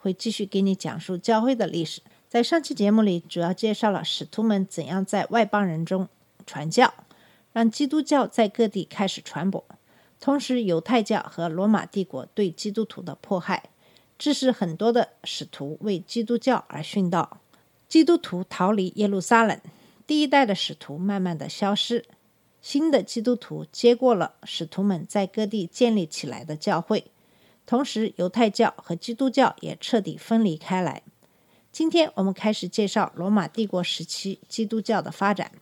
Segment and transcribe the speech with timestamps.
[0.00, 2.00] 会继续给你讲述教会的历史。
[2.28, 6.08] 在上期节目里，主要介绍了使徒们怎样在外邦人中
[6.46, 6.92] 传教，
[7.52, 9.64] 让基督教在各地开始传播。
[10.18, 13.70] 同时，犹太教和罗马帝国对基督徒的迫害，
[14.18, 17.40] 致使很多的使徒为基督教而殉道。
[17.88, 19.60] 基督徒逃离耶路撒冷，
[20.06, 22.04] 第一代的使徒慢慢的消失，
[22.60, 27.06] 新的基督徒接过了使徒们在各地建立起来的教会，
[27.70, 31.04] 同时犹太教和基督教也彻底分离开来。
[31.70, 35.52] 今天我们开始介绍罗马帝国时期基督教的发展。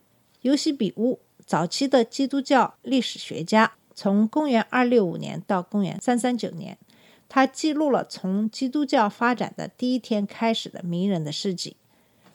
[0.41, 6.79] 尤西比乌，早期的基督教历史学家，从公元265年到公元339年，
[7.27, 11.77] 他记录了从基督教发展的第一天开始的迷人的事迹。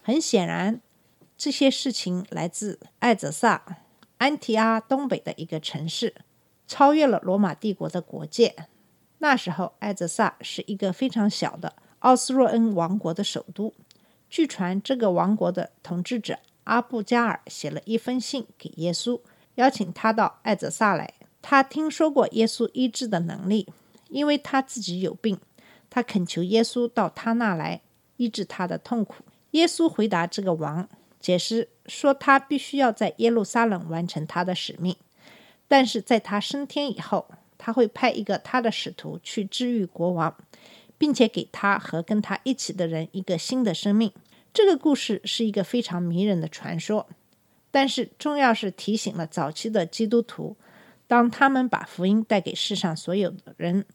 [0.04, 0.80] 很显然，
[1.36, 3.78] 这些事情来自艾泽萨。
[4.18, 6.14] 安提阿东北的一个城市，
[6.68, 8.68] 超越了罗马帝国的国界。
[9.24, 13.72] 那时候，艾泽萨是一个非常小的奥斯若恩王国的首都。
[14.28, 19.18] 据传，这个王国的统治者阿布加尔写了一封信给耶稣，
[19.54, 21.14] 邀请他到艾泽萨来。
[21.40, 23.66] 他听说过耶稣医治的能力，
[24.10, 25.40] 因为他自己有病，
[25.88, 27.80] 他恳求耶稣到他那来
[28.18, 29.24] 医治他的痛苦。
[29.52, 30.86] 耶稣回答这个王。
[31.18, 34.94] 解释说，他必须要在耶路撒冷完成他的使命，
[35.66, 37.26] 但是在他升天以后，
[37.64, 40.36] 他会派一个他的使徒去治愈国王，
[40.98, 44.12] 并且给他和跟他一起的人一个新的生命。
[44.52, 47.06] 这个故事是一个非常迷人的传说，
[47.70, 50.58] 但是重要是提醒了早期的基督徒，
[51.06, 53.86] 当他们把福音带给世上所有的人，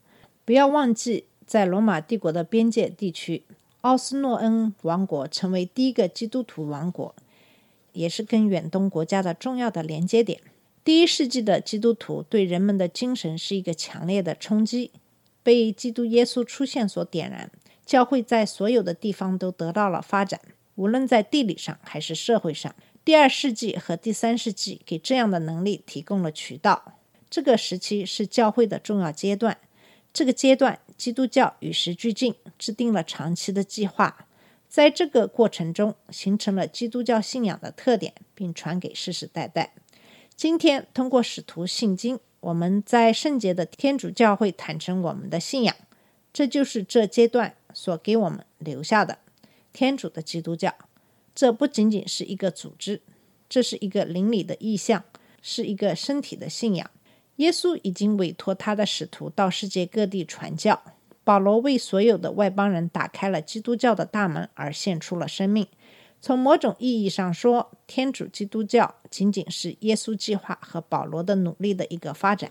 [0.44, 3.44] 不要忘记在罗马帝国的边界地区。
[3.82, 7.14] 奥斯诺恩王国成为第一个基督徒王国，
[7.92, 10.40] 也是跟远东国家的重要的连接点。
[10.82, 14.92] 第一世纪的基督徒对人们的精神是一个强烈的冲击，
[15.42, 17.50] 被基督耶稣出现所点燃。
[17.84, 20.40] 教会在所有的地方都得到了发展，
[20.76, 22.74] 无论在地理上还是社会上。
[23.04, 26.98] 第二世纪和第三世纪给这样的能力提供了渠道。
[27.28, 29.58] 这个时期是教会的重要阶段。
[30.12, 34.26] 这个阶段，基督教与时俱进，制定了长期的计划，
[34.68, 39.74] 在这个过程中形成了基督教信仰的特点，并传给世世代代。
[40.40, 45.76] 今天，通过使徒信经，我们在圣洁的天主教会坦诚我们的信仰，
[46.32, 49.18] 这就是这阶段所给我们留下的
[49.74, 50.74] 天主的基督教。
[51.34, 53.02] 这不仅仅是一个组织，
[53.50, 55.04] 这是一个灵里的意象，
[55.42, 56.90] 是一个身体的信仰。
[57.36, 60.82] 耶稣已经委托他的使徒到世界各地传教。
[61.22, 65.66] 保罗为所有的外邦人打开了基督教的大门，而献出了生命。
[66.20, 72.50] 从某种意义上说，天主基督教仅仅是耶稣计划和保罗的努力的一个发展。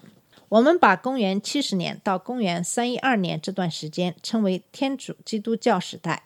[0.49, 6.23] 我们把公元七十年到公元三一二年这段时间称为天主基督教时代，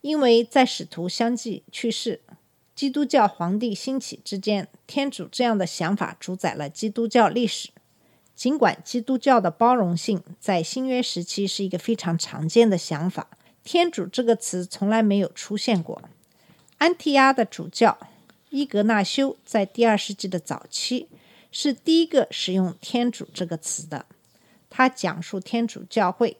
[0.00, 2.20] 因为在使徒相继去世、
[2.74, 7.70] 基督教皇帝兴起之间，天主这样的想法主宰了基督教历史。
[8.34, 13.28] 尽管基督教的包容性在新约时期是一个非常常见的想法，
[13.62, 16.02] 天主这个词从来没有出现过。
[16.84, 17.96] 安提阿的主教
[18.50, 21.08] 伊格纳修在第二世纪的早期
[21.50, 24.04] 是第一个使用“天主”这个词的。
[24.68, 26.36] 他讲述天主教会，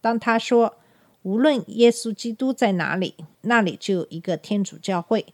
[0.00, 0.74] 当他说
[1.22, 5.26] 无论耶稣基督在哪里，那里就有一个天主教会。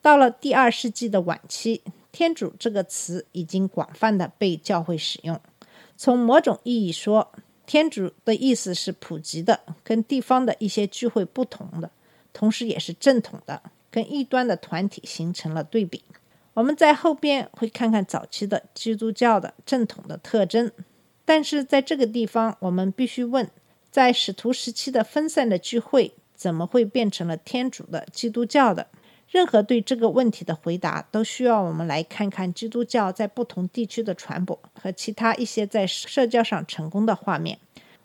[0.00, 1.82] 到了第二世纪的晚期。
[2.10, 5.40] 天主这个词已经广泛的被教会使用。
[5.96, 7.32] 从某种意义说，
[7.64, 11.90] 天主的意思是普及的，跟地方的一些聚会不同的，
[12.32, 13.62] 同时也是正统的，
[13.92, 16.02] 跟异端的团体形成了对比。
[16.54, 20.72] 我们在后边会看看早期的基督教的正统的特征。
[21.24, 23.48] 但是在这个地方，我们必须问：
[23.90, 28.88] 在使徒时期的分散的聚会，怎么会变成了天主的基督教的？
[29.28, 37.58] 任何对这个问题的回答，都需要我们来看看基督教在不同地区的传播和其他一些在社交上成功的画面。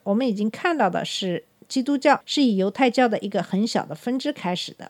[0.04, 4.90] 我们已经看到的是，基督教是以犹太教的一个很小的分支开始的。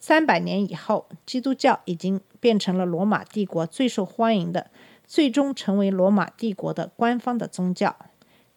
[0.00, 4.70] 三百年以后，基督教已经变成了罗马帝国最受欢迎的，
[5.06, 7.94] 最终成为罗马帝国的官方的宗教。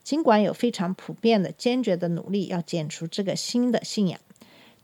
[0.01, 4.19] 尽管有非常普遍的、坚决的努力要剪除这个新的信仰。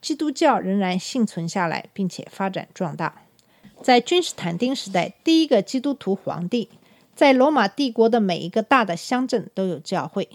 [0.01, 3.23] 基督教仍然幸存下来，并且发展壮大。
[3.81, 6.69] 在君士坦丁时代，第一个基督徒皇帝，
[7.15, 10.27] 在罗马帝国的每一个大的乡镇都有教会，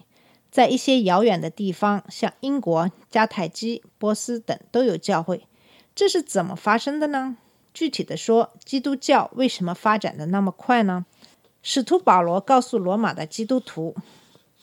[0.50, 5.46] 在一些遥远的地方，像英国、迦太基、波斯等都有教会。
[5.94, 7.36] 这是怎么发生的呢？
[7.72, 11.06] 具体的说，基督教为什么发展的那么快呢？
[11.62, 13.94] 使徒保罗告诉罗马的基督徒，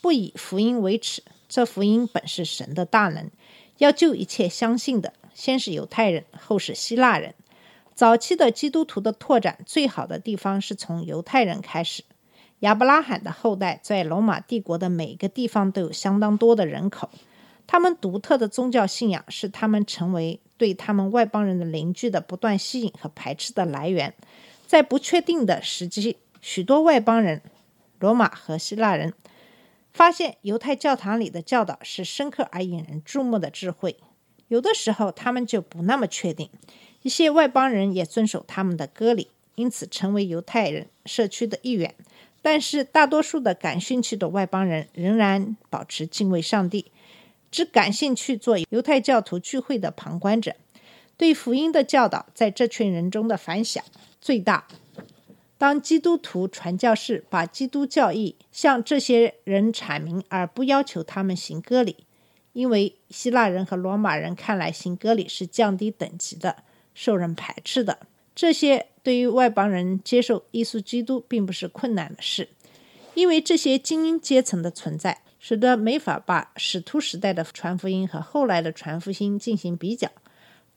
[0.01, 3.31] 不以福音为耻，这福音本是神的大能，
[3.77, 7.33] 要救一切相信的，先是犹太人，后是希腊人。
[7.95, 12.03] 早期的基督徒的拓展最好的地方是从犹太人开始。
[12.59, 17.09] 亚伯拉罕的后代在罗马帝国的每个地方都有相当多的人口，
[17.65, 24.13] 他们独特的宗教信仰是他们成为对他们外邦人的邻居的不断吸引和排斥的来源。
[24.67, 27.41] 在不确定的时机，许多外邦人，
[27.97, 29.15] 罗马和希腊人，
[29.91, 33.97] 发现犹太教堂里的教导是深刻而引人注目的智慧。
[34.49, 36.51] 有的时候，他们就不那么确定。
[37.01, 41.95] 一些外邦人也遵守他们的割礼，因此成为犹太人社区的一员。
[42.43, 46.91] 但是，大多数的感兴趣的外邦人仍然保持敬畏上帝，
[47.51, 50.56] 只感兴趣做犹太教徒聚会的旁观者。
[51.18, 53.83] 对福音的教导在这群人中的反响
[54.19, 54.68] 最大。
[55.59, 61.98] 当基督徒传教士把基督教义向这些人阐明，而不要求他们行割礼，
[62.53, 66.63] 因为希腊人和罗马人看来行割礼是降低等级的。
[66.94, 68.00] 受人排斥的
[68.33, 72.50] 这些，对于外邦人接受耶稣基督并不是困难的事，
[73.13, 80.07] 因为这些精英阶层的存在，使得没法把使徒时代的传福音和后来的传福音进行比较。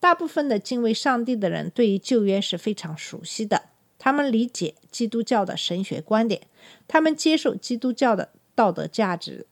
[0.00, 3.64] 大部分的敬畏上帝的人对于旧约是非常熟悉的，
[3.98, 6.40] 他们理解基督教的神学观点，
[6.88, 9.46] 他们接受基督教的道德价值。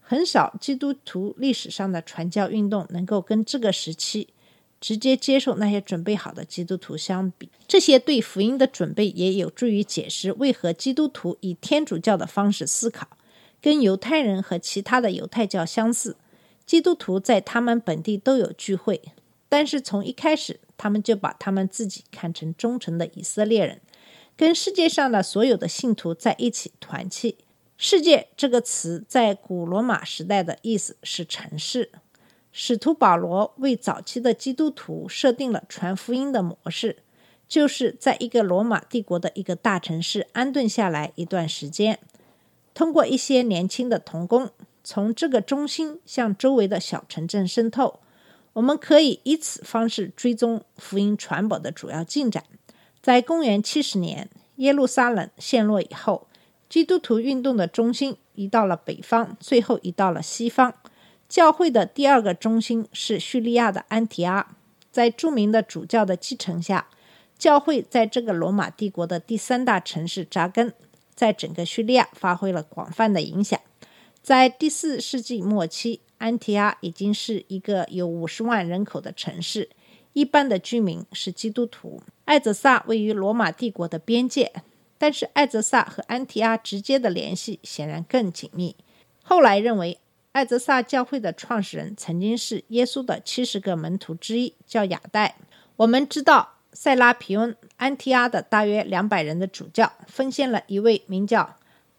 [0.00, 4.28] 很少基督徒历史上的传教运动能够跟这个时期。
[4.80, 13.08] 直接接受那些准备好的基督徒相比，这些对福音的准备也有助于解释为何基督徒以天主教的方式思考，
[13.60, 16.16] 跟犹太人和其他的犹太教相似。
[16.64, 19.00] 基督徒在他们本地都有聚会，
[19.48, 23.80] 但是从一开始，他们就把他们自己看成忠诚的以色列人，
[24.36, 27.38] 跟世界上的所有的信徒在一起团契。
[27.78, 31.92] 世界这个词在古罗马时代的意思是城市。
[32.50, 36.98] 使徒保罗为早期的基督徒设定了传福音的模式，
[37.48, 42.00] 就是在一个罗马帝国的一个大城市安顿下来一段时间，
[42.78, 44.50] 通过一些年轻的童工，
[44.84, 47.98] 从这个中心向周围的小城镇渗透。
[48.52, 52.44] 我们可以以此方式追踪福音传播的主要进展。
[53.02, 56.28] 在公元七十年，耶路撒冷陷落以后，
[56.68, 60.72] 基督徒运动的中心移到了北方，最后移到了西方。
[61.28, 64.54] 教会的第二个中心是叙利亚的安提阿，
[64.92, 66.86] 在著名的主教的继承下，
[67.36, 70.72] 教会在这个罗马帝国的第三大城市扎根，
[71.18, 73.58] 在整个叙利亚发挥了广泛的影响。
[74.22, 79.70] 在第四世纪末期，安提阿已经是一个有五十万人口的城市，
[80.12, 82.00] 一般的居民是基督徒。
[82.26, 84.52] 艾泽萨位于罗马帝国的边界，
[84.96, 88.76] 但是艾泽萨和安提阿直接的联系显然更紧密。
[89.24, 89.98] 后来认为。
[90.32, 95.36] 艾泽萨教会的创始人曾经是耶稣的七十个门徒之一，叫亚代。
[95.74, 101.56] 我们知道，塞拉皮翁安提阿的大约两百人的主教，奉献了一位名叫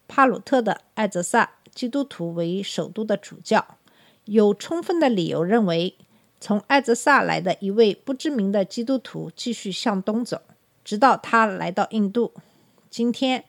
[0.07, 3.75] 帕鲁特的艾泽萨基督徒为首都的主教。
[4.23, 5.95] 有充分的理由认为，
[6.39, 10.41] 从艾泽萨来的一位不知名的基督徒继续向东走，
[10.85, 12.31] 直到他来到印度。
[12.89, 13.43] 今天，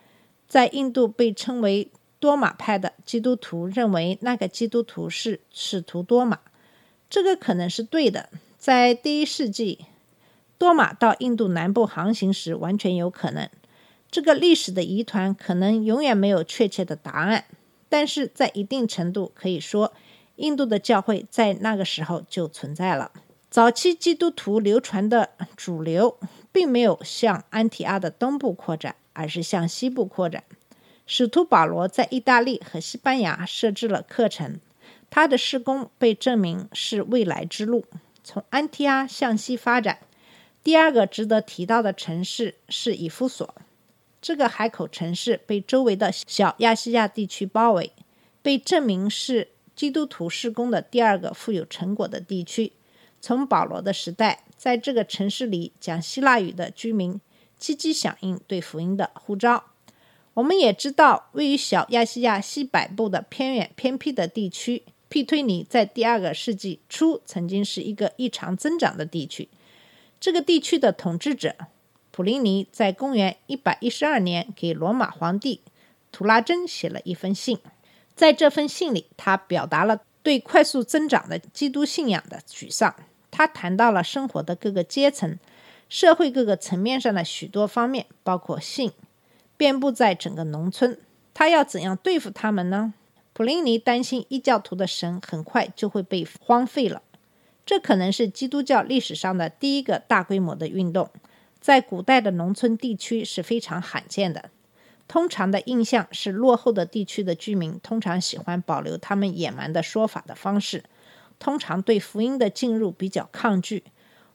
[0.49, 1.93] 在印度被称为。
[2.19, 6.39] 多马派的基督徒认为那个基督徒是使徒多马，
[7.09, 8.29] 这个可能是对的。
[8.59, 9.87] 在第一世纪，
[10.61, 13.49] 多马到印度南部航行时，完全有可能。
[14.11, 17.47] 这个历史的疑团可能永远没有确切的答案，
[17.89, 19.95] 但是在一定程度可以说，
[20.37, 23.11] 印度的教会在那个时候就存在了。
[23.49, 26.19] 早期基督徒流传的主流，
[26.53, 30.45] 并没有向安提阿的东部扩展，而是向西部扩展。
[31.07, 34.61] 使徒保罗在意大利和西班牙设置了课程，
[35.09, 37.87] 他的施工被证明是未来之路，
[38.23, 40.01] 从安提阿向西发展。
[40.71, 43.57] 第二个值得提到的城市是以弗所，
[44.23, 47.91] 这个海口城市被周围的小亚细亚地区包围，
[48.41, 52.71] 被证明是基督徒施工的第二个富有成果的地区。
[53.21, 57.21] 从保罗的时代，在这个城市里讲希腊语的居民
[57.59, 59.65] 积极响应对福音的呼召。
[60.35, 69.49] 我们也知道，位于小亚细亚西北部的偏远偏僻的地区，庇推尼在第二个世纪初曾经是一个异常增长的地区。
[70.21, 71.57] 这个地区的统治者
[72.11, 75.63] 普林尼在公元112年给罗马皇帝
[76.13, 77.59] 图拉真写了一封信，
[78.15, 82.95] 在这封信里，他表达了对快速增长的基督信仰的沮丧。
[83.31, 85.39] 他谈到了生活的各个阶层、
[85.89, 88.93] 社会各个层面上的许多方面，包括性，
[89.57, 90.99] 遍布在整个农村。
[91.33, 92.93] 他要怎样对付他们呢？
[93.33, 97.01] 普林尼担心异教徒的神很快就会被荒废了。
[97.65, 101.09] 这可能是基督教历史上的第一个大规模的运动，
[101.61, 104.51] 在古代的农村地区是非常罕见的。
[105.07, 110.85] 通常的印象是，落后的地区的居民通常喜欢保留他们野蛮的说法的方式，
[111.39, 113.83] 通常对福音的进入比较抗拒。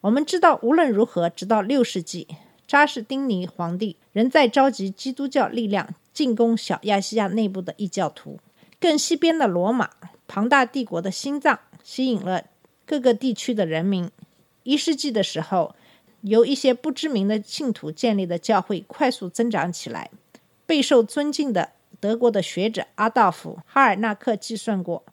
[0.01, 2.27] 我们知道，无论如何，直到六世纪，
[2.67, 8.39] 扎士丁尼皇帝仍在召集基督教力量进攻小亚细亚内部的异教徒。
[8.79, 9.89] 更西边的罗马，
[10.27, 12.43] 庞大帝国的心脏，吸引了。
[12.85, 14.09] 各个地区的人民，
[14.63, 15.75] 一世纪的时候，
[16.21, 20.11] 由一些不知名的信徒建立的教会快速增长起来。
[20.67, 25.03] 备受尊敬的德国的学者阿道夫·哈尔纳克计算过，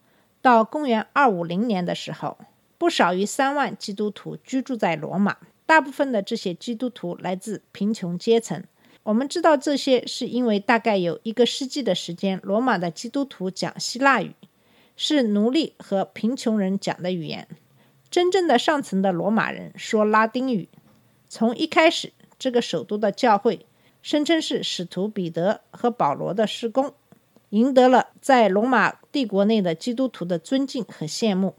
[0.41, 2.39] 到公元250年的时候，
[2.77, 5.39] 不少于三万基督徒居住在罗马。
[5.65, 8.63] 大部分的这些基督徒来自贫穷阶层。
[9.05, 14.33] 我们知道这些是因为大概有一个世纪的时间，罗马的基督徒讲希腊语，
[14.97, 17.49] 是奴隶和贫穷人讲的语言。
[18.13, 20.69] 真正的上层的罗马人说拉丁语。
[21.31, 23.65] 从一开始，这个首都的教会
[24.03, 26.93] 声称是使徒彼得和保罗的施工，
[27.49, 31.55] 赢得了在罗马帝国内的基督徒的尊敬和羡慕。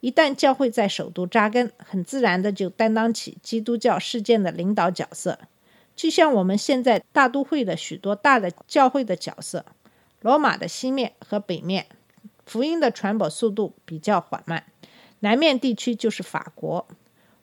[0.00, 5.38] 一旦教会在首都扎根，很自然的就担当起基督教事件的领导角色，
[5.94, 9.64] 就像我们现在大都会的许多大的教会的角色。
[10.20, 11.86] 罗马的西面和北面，
[12.44, 14.64] 福音的传播速度比较缓慢。
[15.24, 16.86] 南面地区就是法国。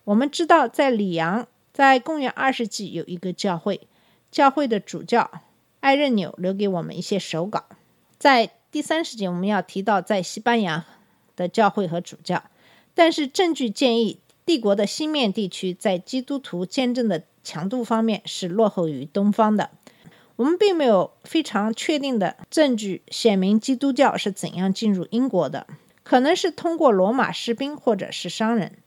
[0.04, 3.88] 我们知道，在里昂，在公元二世纪有一个教会，
[4.30, 5.32] 教会的主教
[5.80, 7.66] 艾任纽留给我们一些手稿。
[8.20, 10.86] 在第三世纪，我们要提到在西班牙
[11.36, 12.44] 的教会和主教。
[12.94, 19.72] 但是证据建议，帝国的西面地区在基督徒见证的强度方面是落后于东方的。
[20.36, 25.66] 我们并没有非常确定的证据显明基督教是怎样进入英国的。
[26.04, 28.80] 可能是通过罗马士兵或者是商人。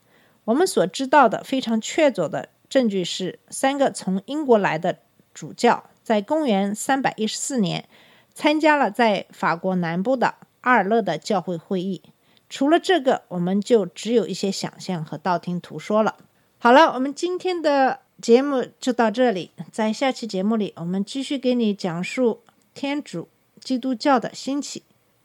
[0.45, 4.99] 我们所知道的非常确凿的证据是，三个从英国来的
[5.33, 7.89] 主教在公元314年
[8.33, 12.01] 参加了在法国南部的阿尔勒的教会会议。
[12.47, 16.15] 除了这个，我们就只有一些想象和道听途说了。
[16.59, 19.51] 好了，我们今天的节目就到这里。
[19.71, 22.41] 在下期节目里，我们继续给你讲述
[22.73, 23.27] 天主
[23.59, 24.83] 基督教的兴起。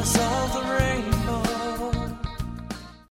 [0.00, 1.19] promise of the rain.